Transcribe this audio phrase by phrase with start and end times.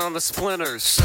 [0.00, 1.00] on the splinters.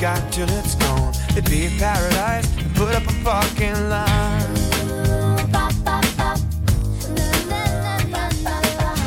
[0.00, 1.12] got till it's gone.
[1.30, 4.54] It'd be a paradise and put up a fucking line.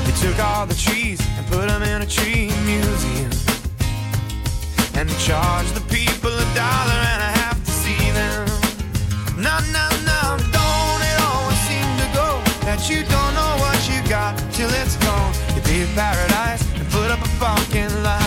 [0.05, 3.31] They took all the trees and put them in a tree museum.
[4.93, 8.45] And they charged the people a dollar and a half to see them.
[9.35, 12.29] No, no, no, don't it always seem to go
[12.67, 15.33] that you don't know what you got till it's gone.
[15.57, 18.22] It'd be a paradise and put up a fucking line.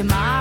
[0.00, 0.39] tomorrow.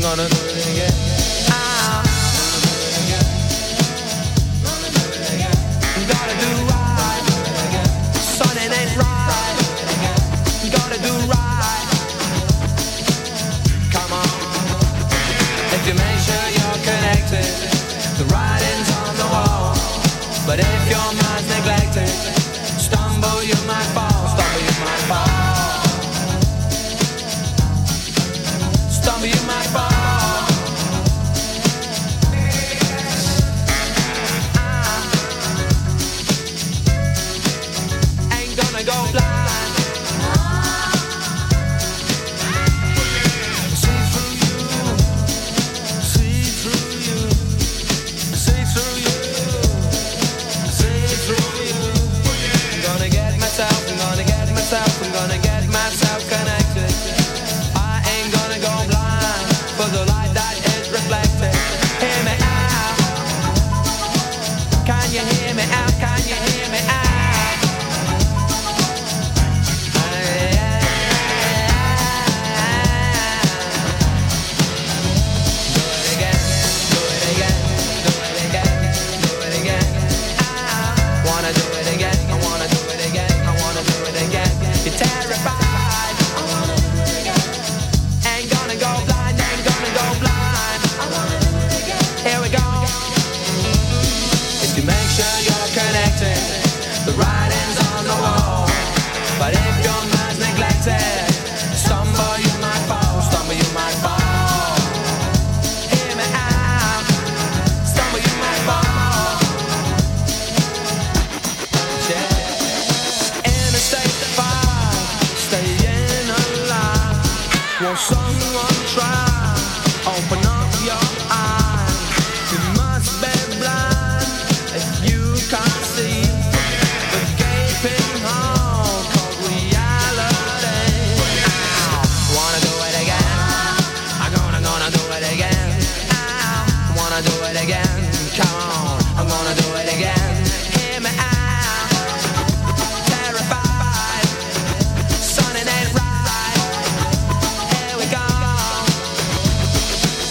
[0.00, 0.94] gonna do it again.
[8.72, 9.56] Ain't right.
[10.70, 11.86] Gotta do right.
[13.90, 14.28] Come on,
[15.74, 17.50] if you make sure you're connected,
[18.16, 19.74] the writing's on the wall.
[20.46, 21.29] But if you're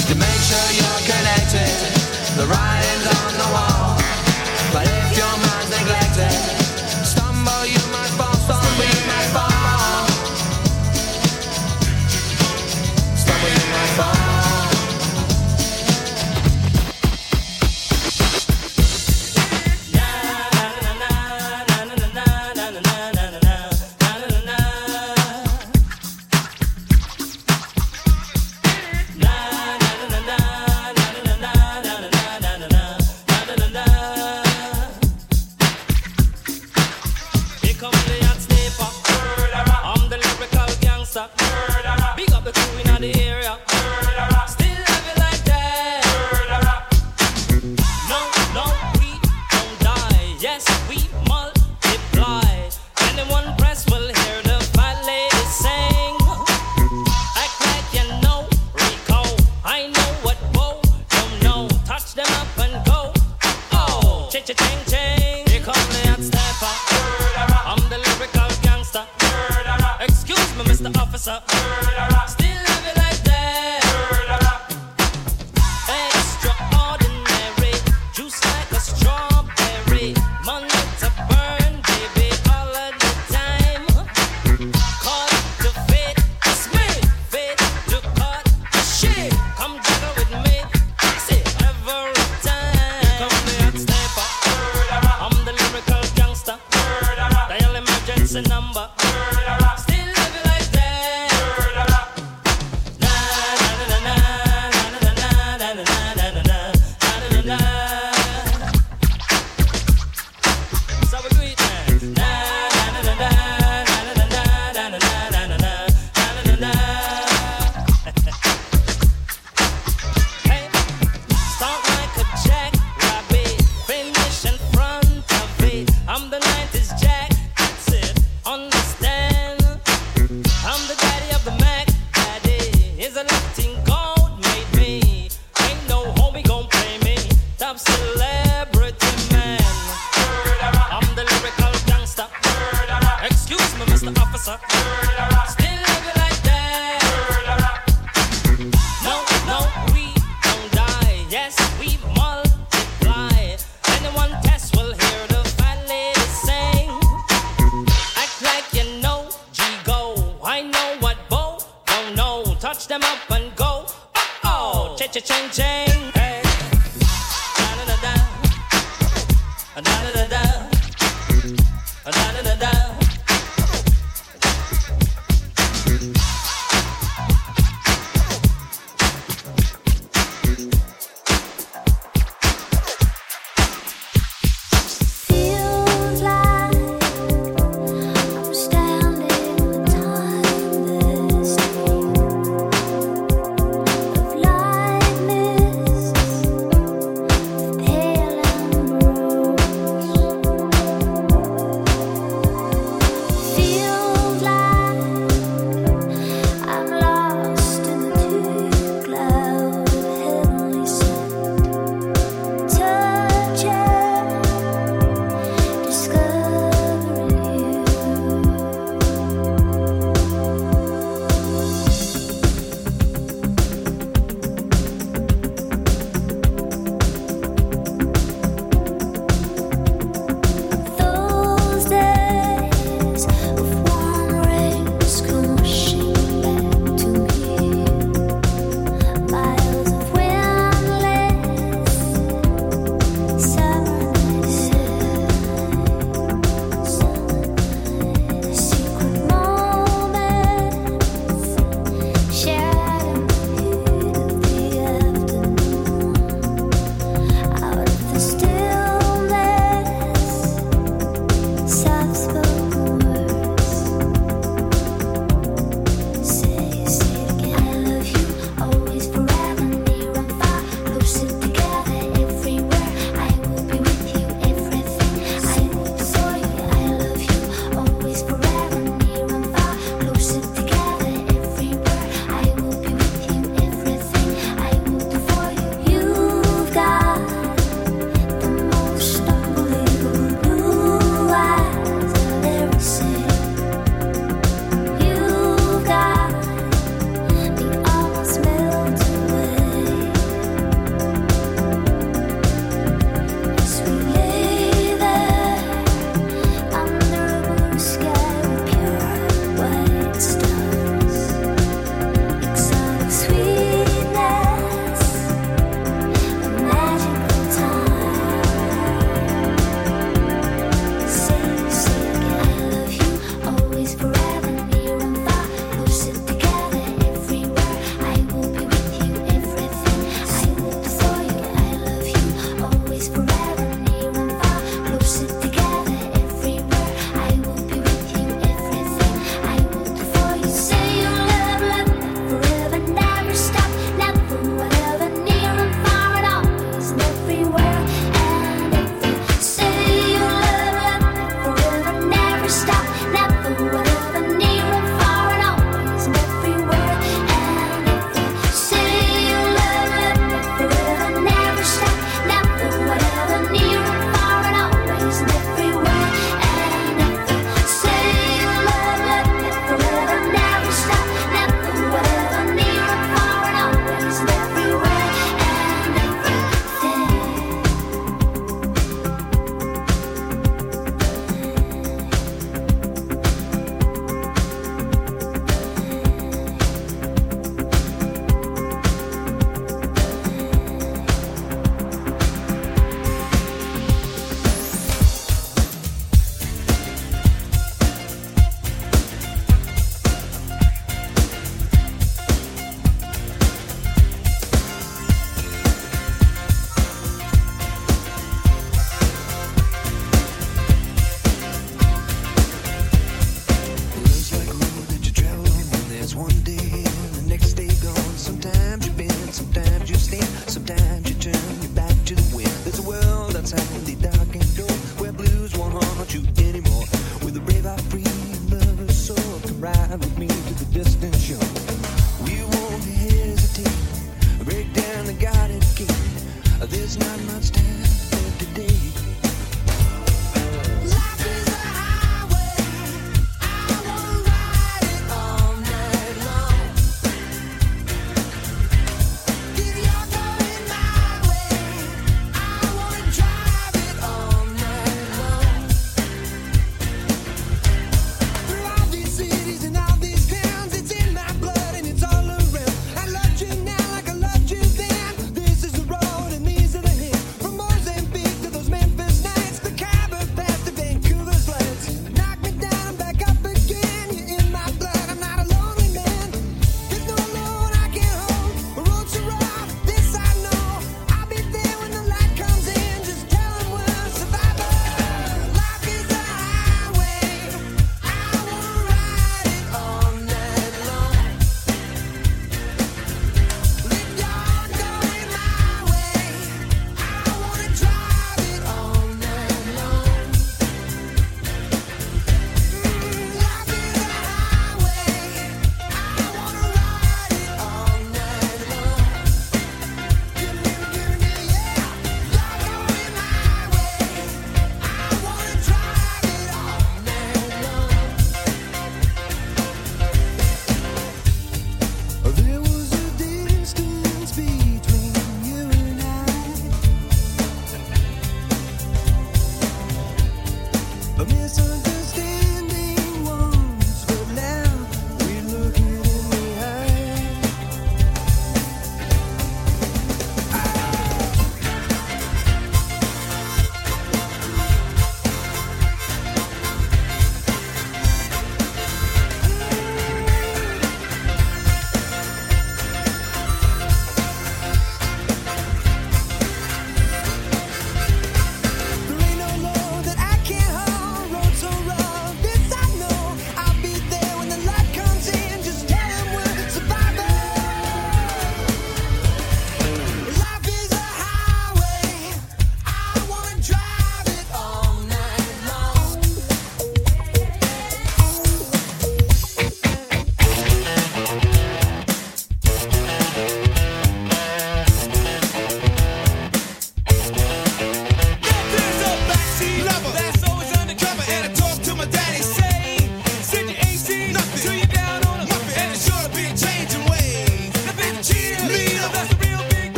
[0.00, 0.89] Just to make sure you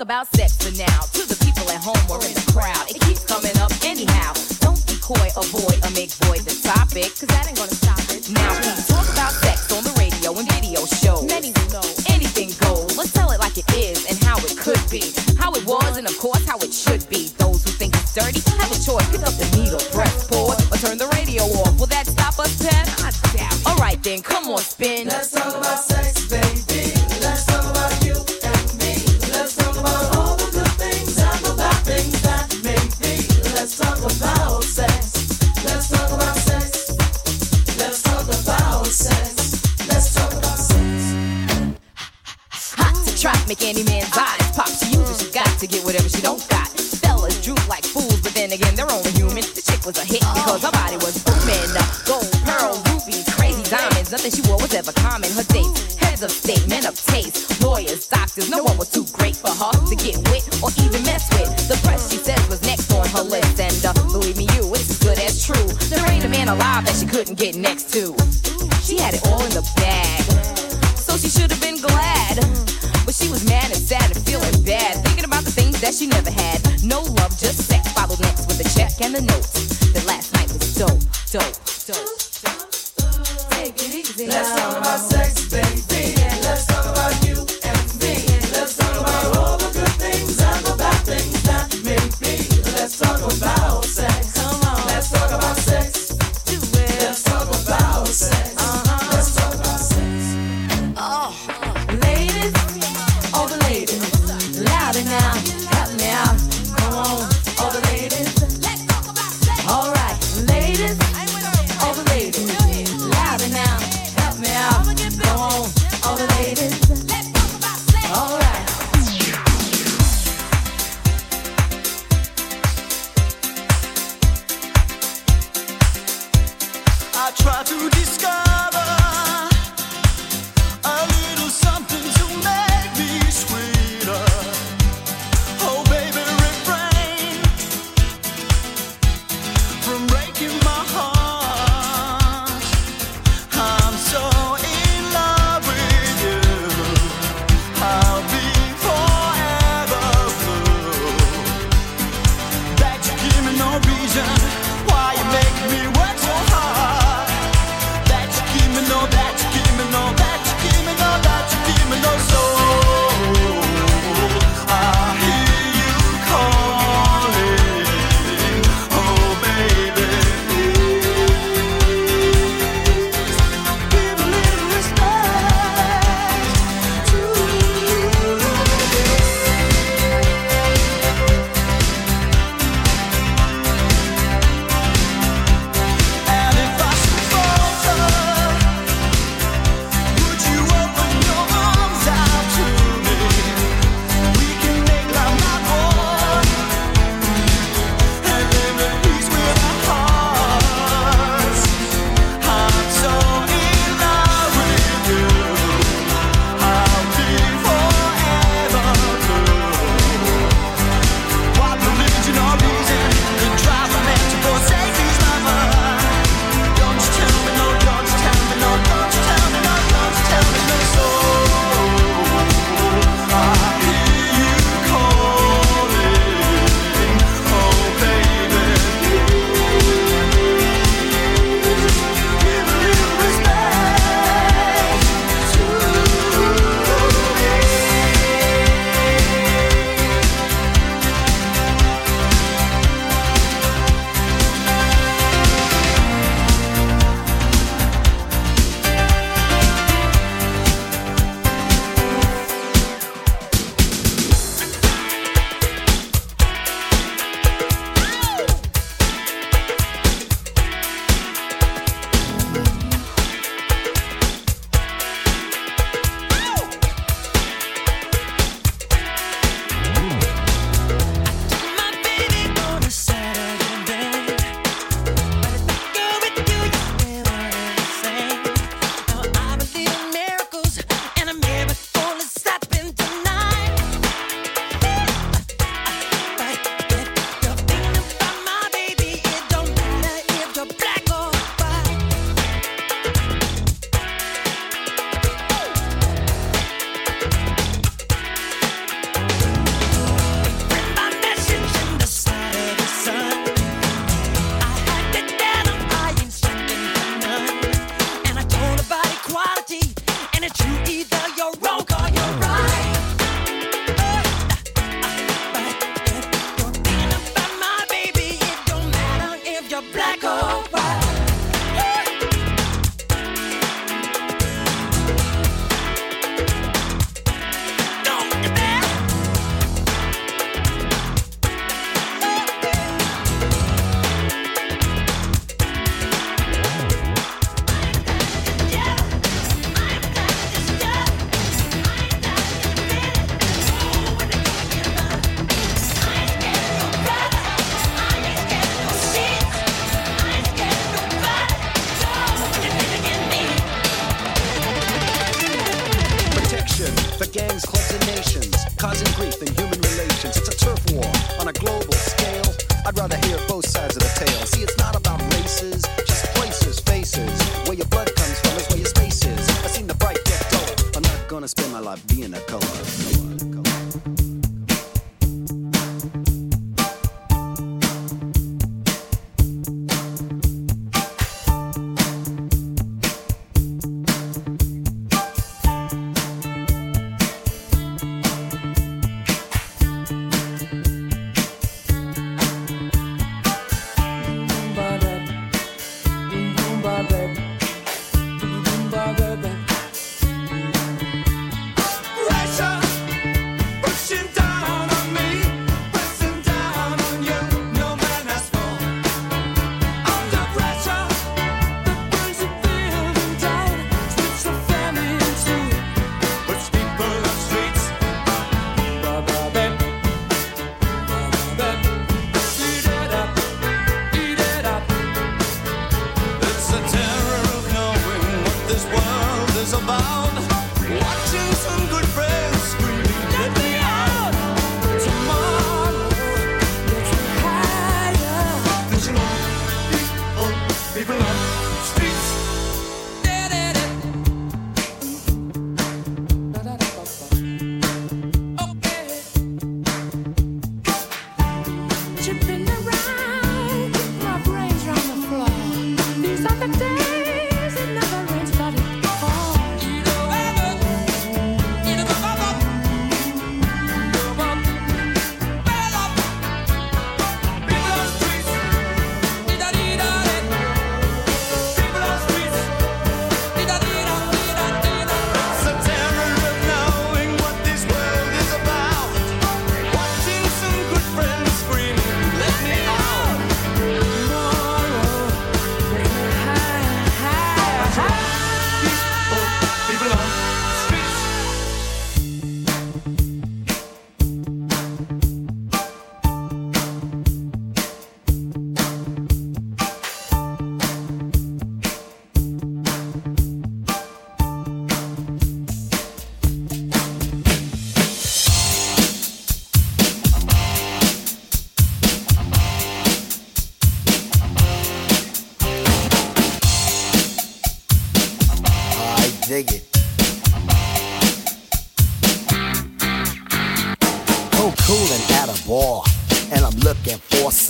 [0.00, 1.00] talk about sex for now.
[1.12, 4.32] To the people at home or in the crowd, it keeps coming up anyhow.
[4.60, 8.30] Don't decoy, avoid, or make void the topic, cause that ain't gonna stop it.
[8.30, 11.24] Now we talk about sex on the radio and video shows.
[11.24, 12.96] Many will know anything goes.
[12.96, 15.29] Let's tell it like it is and how it could be.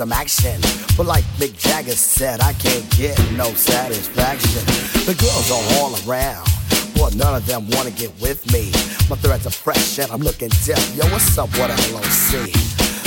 [0.00, 0.58] Some action.
[0.96, 4.64] But like Mick Jagger said, I can't get no satisfaction.
[5.04, 6.48] The girls are all around,
[6.96, 8.72] but none of them wanna get with me.
[9.10, 10.80] My threads are fresh and I'm looking deaf.
[10.96, 12.48] Yo, what's up, what LOC?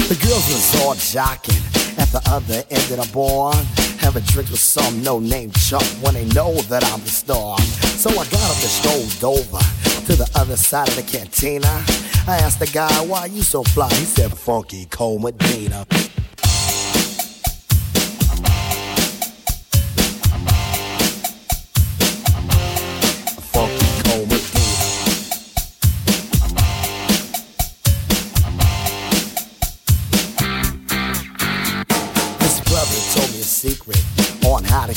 [0.06, 1.58] The girls was all jocking
[1.98, 3.56] at the other end of the bar.
[3.98, 7.58] Having drinks with some no-name chump when they know that I'm the star.
[7.98, 9.58] So I got up and strolled over
[10.06, 11.74] to the other side of the cantina.
[12.28, 13.90] I asked the guy, why you so fly?
[13.90, 15.88] He said, Funky Cold Medina.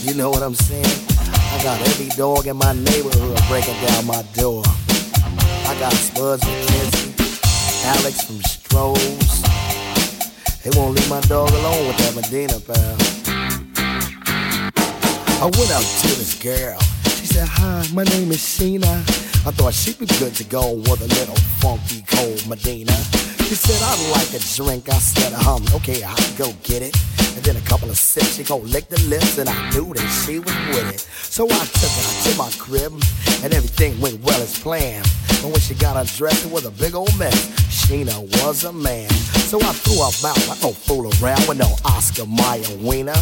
[0.00, 1.06] You know what I'm saying?
[1.18, 4.62] I got every dog in my neighborhood breaking down my door.
[4.64, 9.42] I got Spuds MacKenzie, Alex from Stroh's.
[10.62, 12.96] They won't leave my dog alone with that Medina pal.
[15.40, 16.78] I went out to this girl.
[17.04, 19.02] She said, Hi, my name is Sheena.
[19.46, 22.94] I thought she'd be good to go with a little funky cold Medina.
[23.48, 24.90] She said, I'd like a drink.
[24.90, 26.94] I said, um, okay, I'll go get it.
[27.34, 30.06] And then a couple of sips, she gon' lick the lips, and I knew that
[30.20, 31.00] she was with it.
[31.00, 32.92] So I took her to my crib,
[33.42, 35.08] and everything went well as planned.
[35.40, 37.48] But when she got undressed, it was a big old mess.
[37.72, 39.08] Sheena was a man.
[39.48, 40.50] So I threw her out.
[40.50, 43.16] I don't fool around with no Oscar Mayer wiener.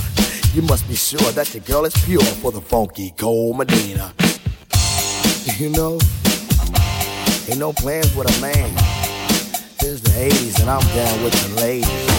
[0.54, 4.12] You must be sure that your girl is pure for the funky cold Medina.
[5.56, 6.00] You know,
[7.48, 8.95] ain't no plans with a man.
[9.88, 12.15] It's the 80s and I'm down with the ladies,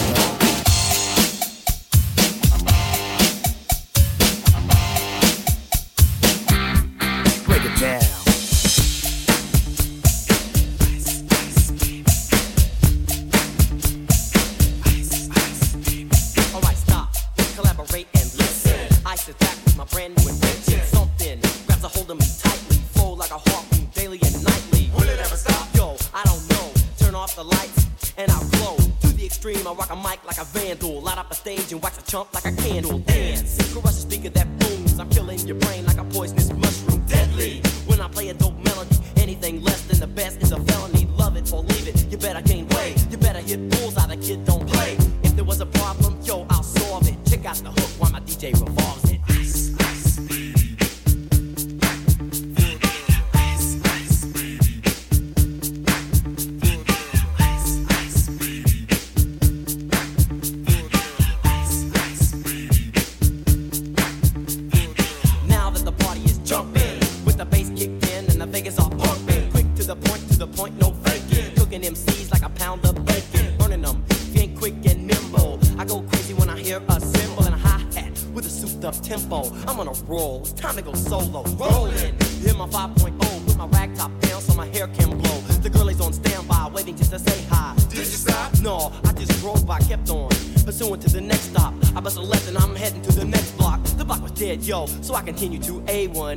[31.48, 32.98] stage and wax a chump like a candle.
[32.98, 33.27] Damn.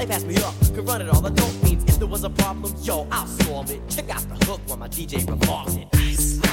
[0.00, 1.26] They passed me up, could run it all.
[1.26, 3.86] I don't mean if there was a problem, yo, I'll solve it.
[3.90, 6.49] Check out the hook while my DJ revolves it.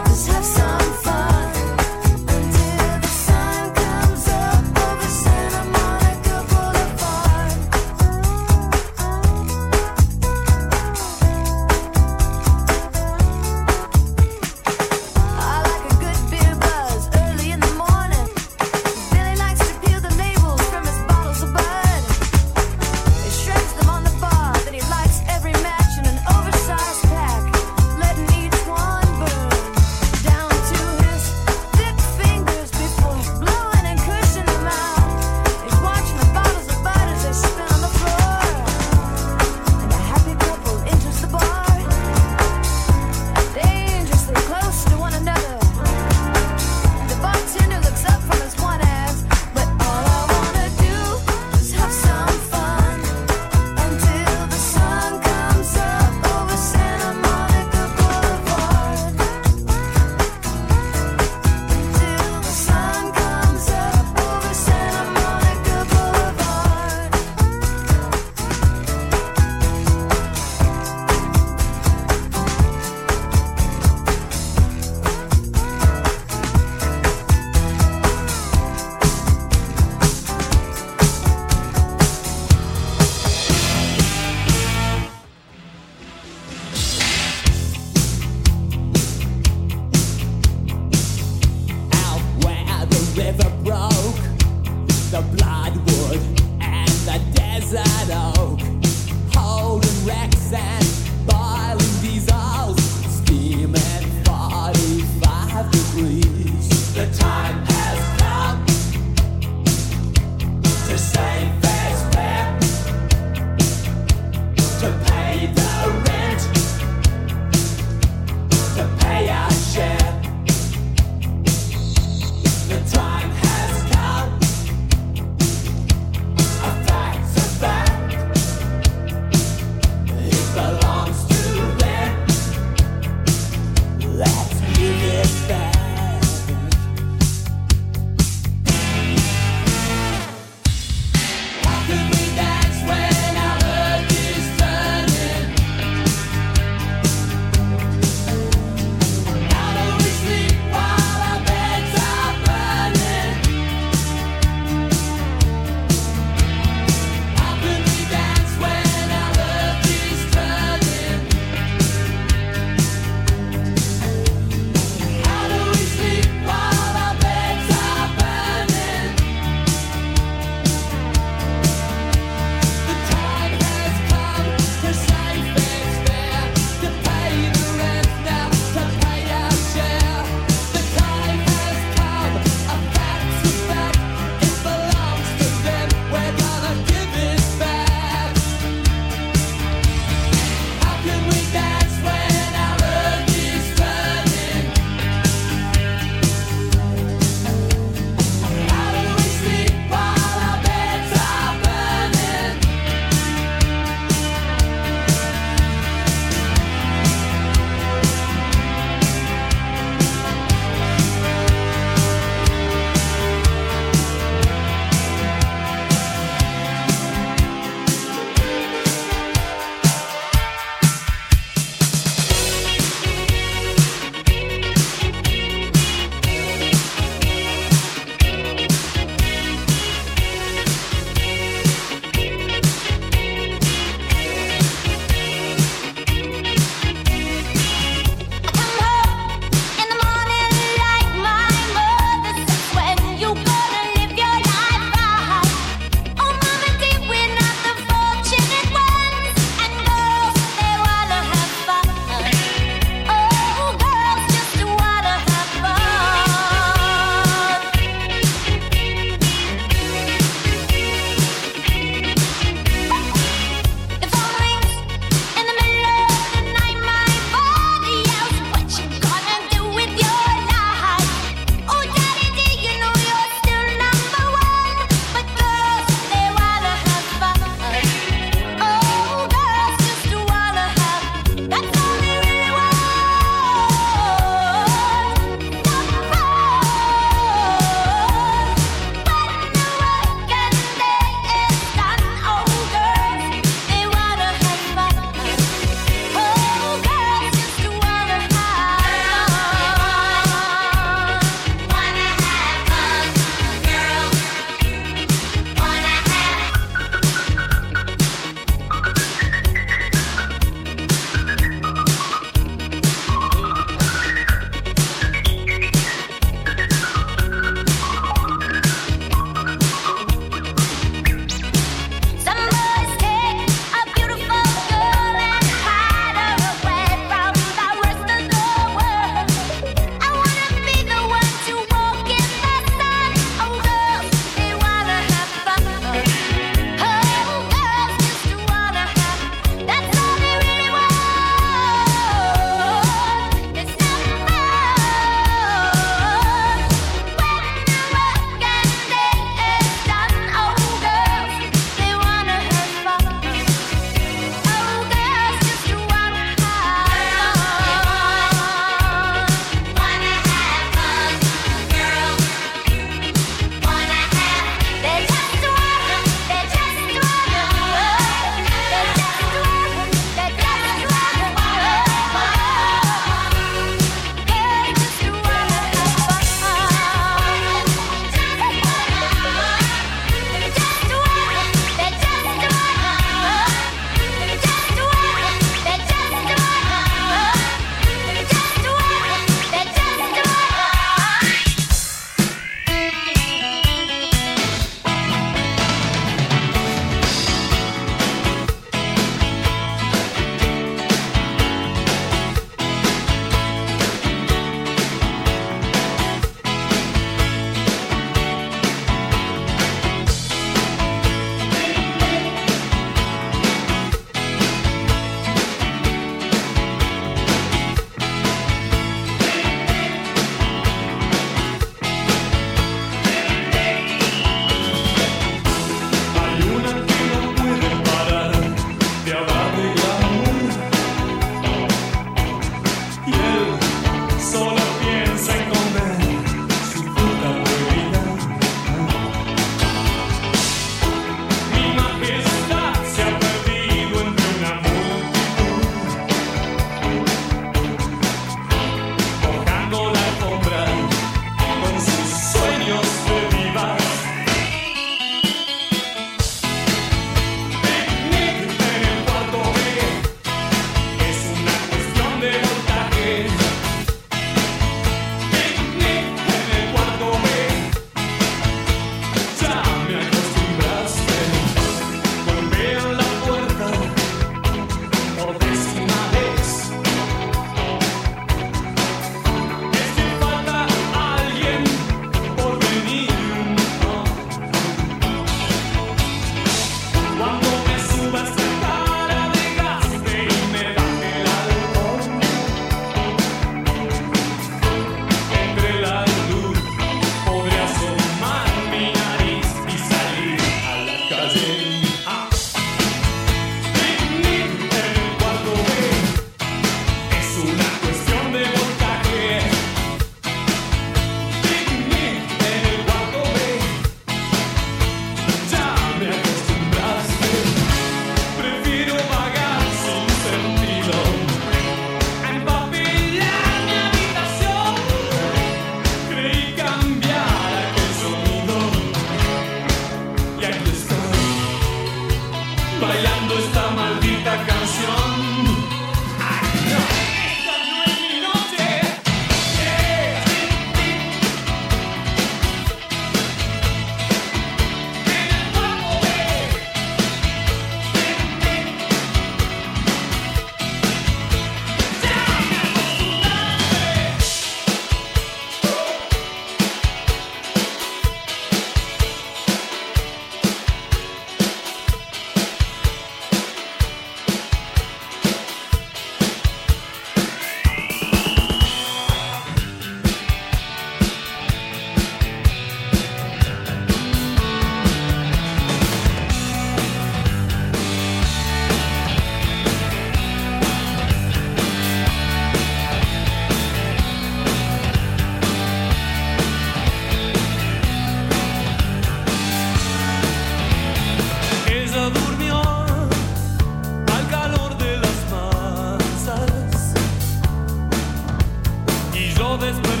[599.51, 600.00] all this, but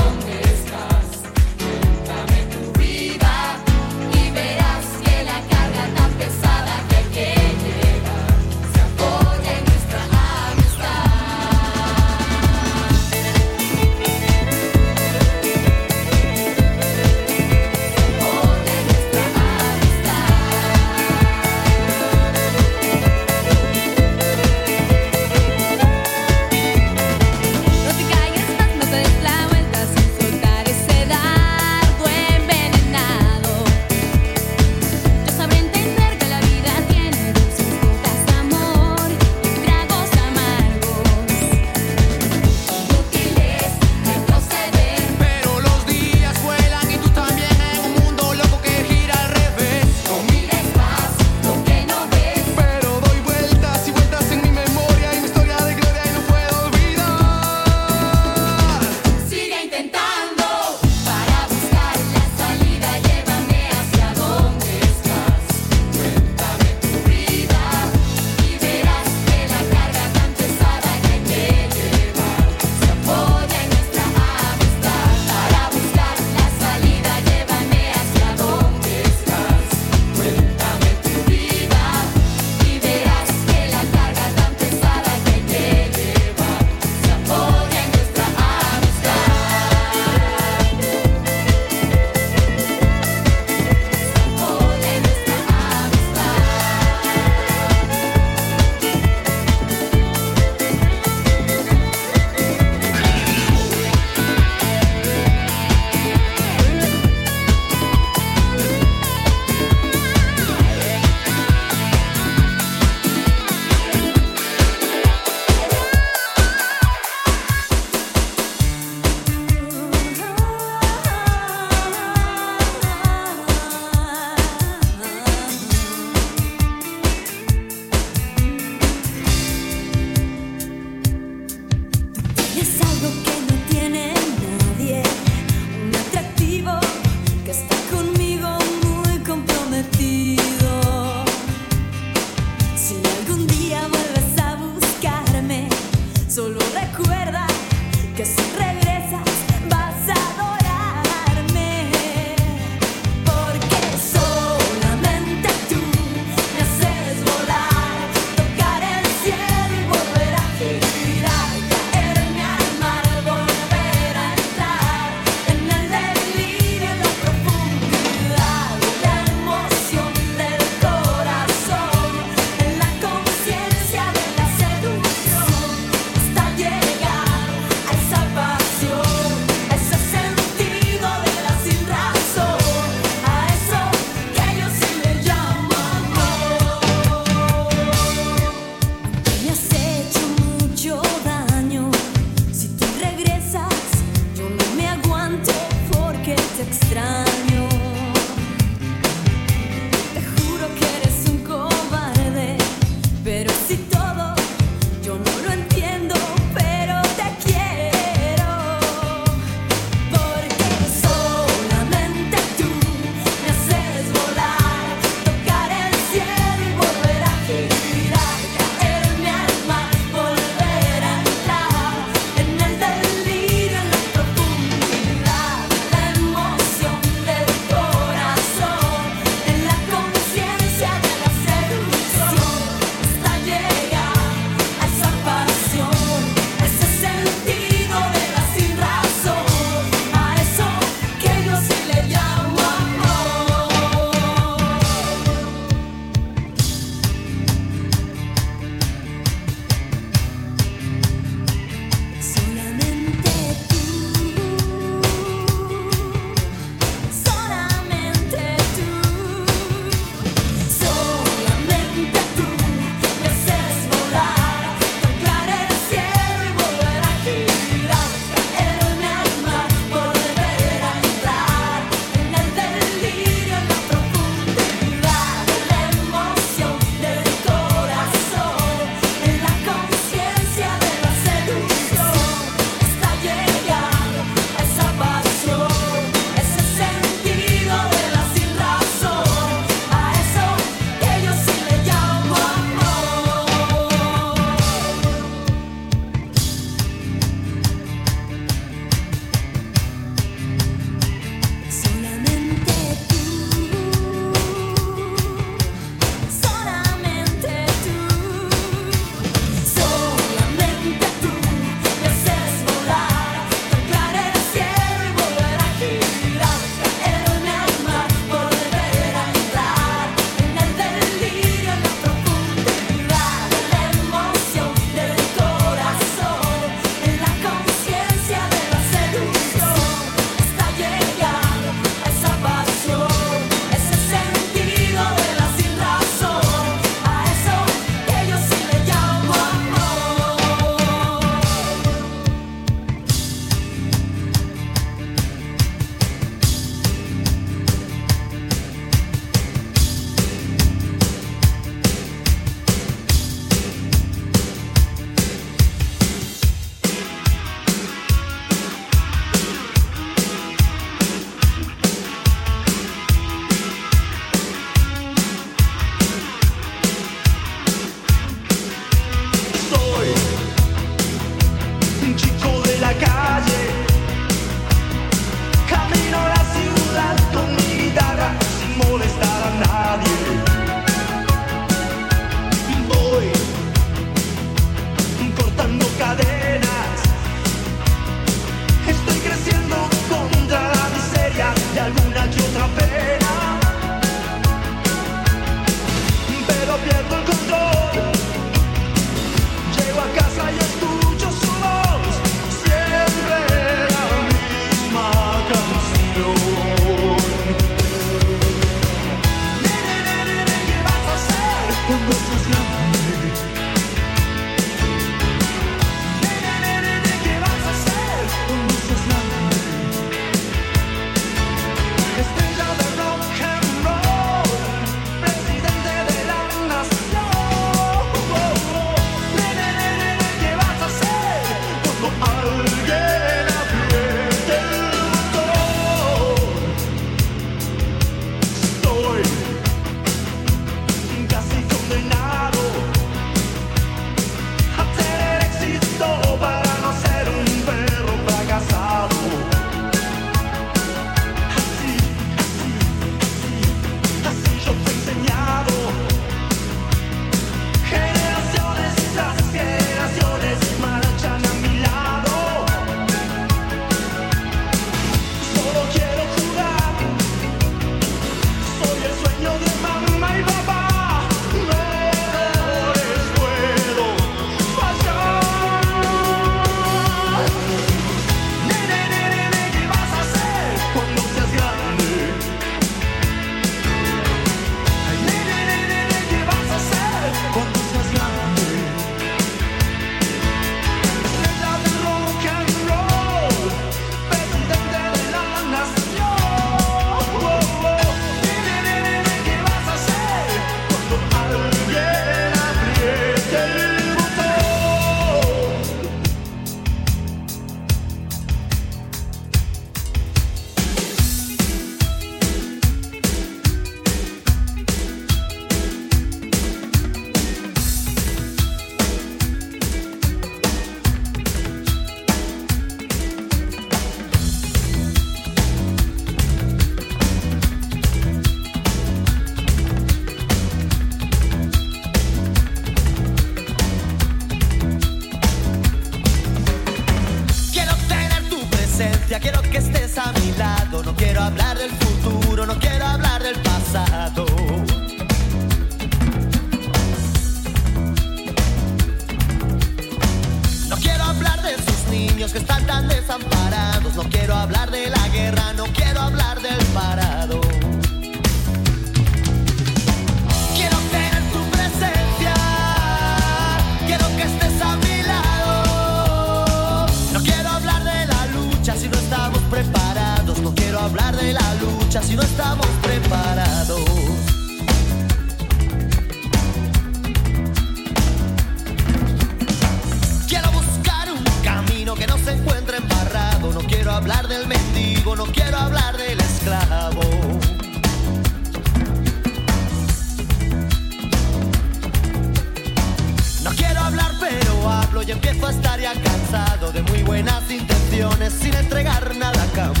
[598.51, 600.00] sin entregar nada a cambio.